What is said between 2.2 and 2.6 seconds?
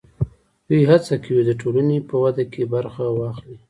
وده